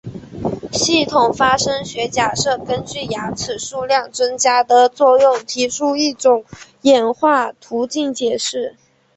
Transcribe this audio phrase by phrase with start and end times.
[0.71, 6.43] 系统发生学假设根据牙齿数量增加的作用提出一种
[6.81, 8.75] 演化途径解释。